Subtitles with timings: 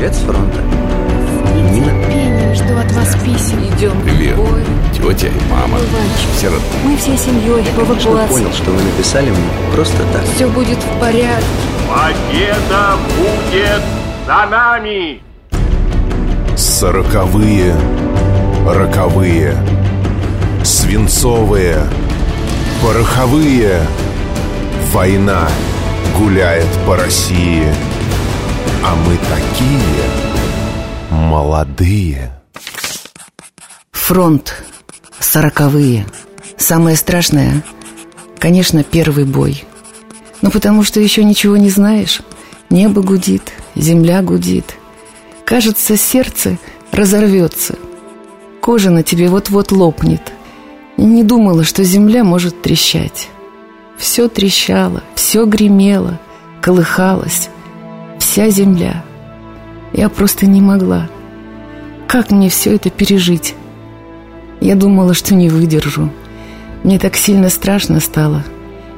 [0.00, 0.62] Привет с фронта.
[1.54, 1.92] Нина.
[2.06, 3.62] Пение, жду от вас писем.
[3.62, 4.00] Идем.
[4.00, 4.38] Привет.
[4.38, 4.64] Ой.
[4.94, 5.76] Тетя и мама.
[5.76, 6.30] Быванчик.
[6.38, 6.62] Все родные.
[6.84, 8.22] Мы всей семьей в.
[8.22, 9.38] Я понял, что вы написали мне
[9.74, 10.22] просто так.
[10.34, 11.44] Все будет в порядке.
[11.86, 13.82] Победа будет
[14.26, 15.20] за нами!
[16.56, 17.76] Сороковые,
[18.66, 19.54] роковые,
[20.64, 21.76] свинцовые,
[22.82, 23.82] пороховые.
[24.94, 25.46] Война
[26.18, 27.64] гуляет по России,
[28.82, 30.30] а мы такие
[31.10, 32.32] молодые.
[33.92, 34.54] Фронт.
[35.18, 36.06] Сороковые.
[36.56, 37.62] Самое страшное,
[38.38, 39.64] конечно, первый бой.
[40.42, 42.20] Ну, потому что еще ничего не знаешь.
[42.70, 44.76] Небо гудит, земля гудит.
[45.44, 46.58] Кажется, сердце
[46.92, 47.76] разорвется.
[48.60, 50.32] Кожа на тебе вот-вот лопнет.
[50.96, 53.28] И не думала, что земля может трещать.
[53.98, 56.18] Все трещало, все гремело,
[56.62, 57.50] колыхалось.
[58.20, 59.02] Вся земля.
[59.92, 61.08] Я просто не могла.
[62.06, 63.54] Как мне все это пережить?
[64.60, 66.12] Я думала, что не выдержу.
[66.84, 68.44] Мне так сильно страшно стало.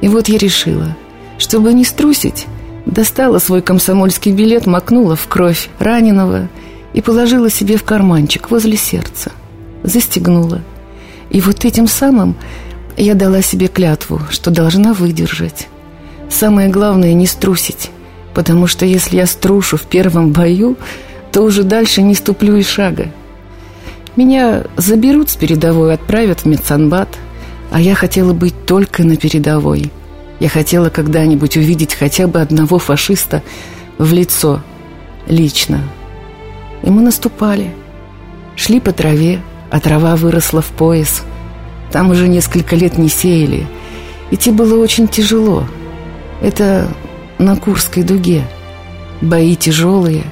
[0.01, 0.95] И вот я решила,
[1.39, 2.45] чтобы не струсить,
[2.85, 6.49] достала свой комсомольский билет, макнула в кровь раненого
[6.93, 9.31] и положила себе в карманчик возле сердца.
[9.83, 10.61] Застегнула.
[11.29, 12.35] И вот этим самым
[12.97, 15.69] я дала себе клятву, что должна выдержать.
[16.29, 17.89] Самое главное не струсить,
[18.33, 20.77] потому что если я струшу в первом бою,
[21.31, 23.07] то уже дальше не ступлю и шага.
[24.15, 27.09] Меня заберут с передовой, отправят в медсанбат,
[27.71, 29.91] а я хотела быть только на передовой.
[30.39, 33.41] Я хотела когда-нибудь увидеть хотя бы одного фашиста
[33.97, 34.61] в лицо,
[35.27, 35.81] лично.
[36.83, 37.71] И мы наступали.
[38.55, 41.23] Шли по траве, а трава выросла в пояс.
[41.91, 43.65] Там уже несколько лет не сеяли.
[44.29, 45.65] Идти было очень тяжело.
[46.41, 46.87] Это
[47.37, 48.43] на Курской дуге.
[49.21, 50.23] Бои тяжелые.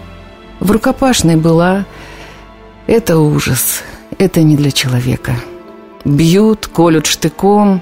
[0.60, 1.86] В рукопашной была
[2.88, 3.84] это ужас.
[4.18, 5.36] Это не для человека.
[6.04, 7.82] Бьют, колют штыком,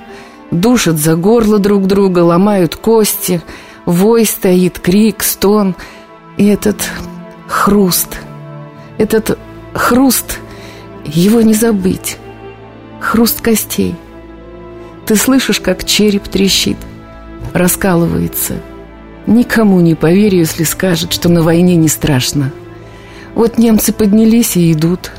[0.52, 3.42] душат за горло друг друга, ломают кости.
[3.86, 5.76] Вой стоит, крик, стон.
[6.38, 6.78] И этот
[7.48, 8.18] хруст,
[8.98, 9.38] этот
[9.74, 10.40] хруст,
[11.06, 12.18] его не забыть.
[13.00, 13.96] Хруст костей.
[15.06, 16.78] Ты слышишь, как череп трещит,
[17.54, 18.62] раскалывается.
[19.30, 22.52] Никому не поверю, если скажет, что на войне не страшно.
[23.36, 25.12] Вот немцы поднялись и идут.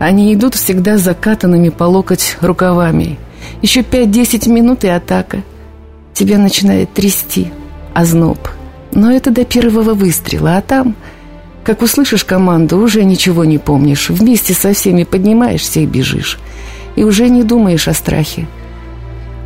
[0.00, 3.16] Они идут всегда закатанными по локоть рукавами.
[3.62, 5.44] Еще пять-десять минут и атака.
[6.14, 7.52] Тебя начинает трясти,
[7.94, 8.38] озноб.
[8.90, 10.96] Но это до первого выстрела, а там,
[11.62, 14.10] как услышишь команду, уже ничего не помнишь.
[14.10, 16.40] Вместе со всеми поднимаешься и бежишь.
[16.96, 18.48] И уже не думаешь о страхе.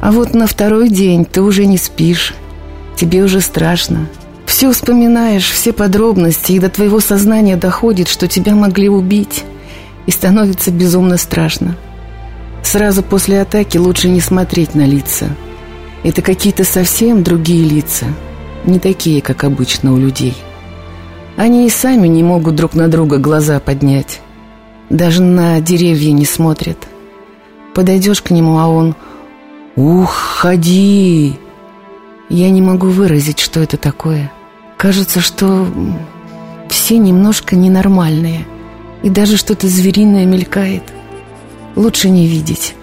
[0.00, 2.34] А вот на второй день ты уже не спишь.
[2.98, 4.08] Тебе уже страшно.
[4.44, 9.44] Все вспоминаешь, все подробности, и до твоего сознания доходит, что тебя могли убить.
[10.06, 11.76] И становится безумно страшно.
[12.64, 15.28] Сразу после атаки лучше не смотреть на лица.
[16.02, 18.06] Это какие-то совсем другие лица.
[18.64, 20.34] Не такие, как обычно у людей.
[21.36, 24.20] Они и сами не могут друг на друга глаза поднять.
[24.90, 26.78] Даже на деревья не смотрят.
[27.76, 28.96] Подойдешь к нему, а он
[29.76, 31.38] «Уходи!»
[32.28, 34.30] Я не могу выразить, что это такое.
[34.76, 35.66] Кажется, что
[36.68, 38.46] все немножко ненормальные.
[39.02, 40.82] И даже что-то звериное мелькает.
[41.74, 42.74] Лучше не видеть.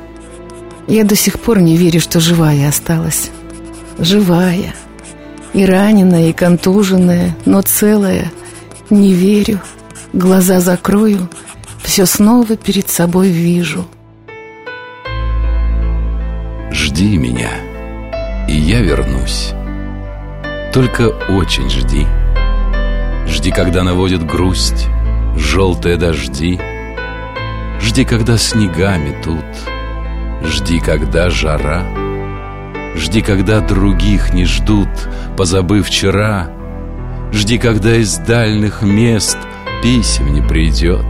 [0.88, 3.30] Я до сих пор не верю, что живая осталась.
[4.00, 4.74] Живая.
[5.54, 8.32] И раненая, и контуженная, но целая.
[8.90, 9.62] Не верю.
[10.14, 11.30] Глаза закрою.
[11.84, 13.86] Все снова перед собой вижу.
[16.72, 17.52] Жди меня,
[18.48, 19.54] и я вернусь.
[20.74, 22.06] Только очень жди.
[23.28, 24.88] Жди, когда наводит грусть
[25.38, 26.60] желтые дожди.
[27.82, 29.46] Жди, когда снега метут.
[30.44, 31.84] Жди, когда жара.
[32.96, 34.90] Жди, когда других не ждут,
[35.38, 36.50] позабыв вчера.
[37.32, 39.38] Жди, когда из дальних мест
[39.84, 41.06] писем не придет.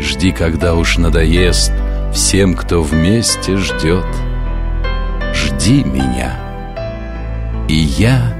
[0.00, 1.72] Жди, когда уж надоест
[2.12, 4.06] всем, кто вместе ждет.
[5.62, 6.40] Жди меня,
[7.68, 8.36] и я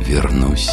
[0.00, 0.70] вернусь.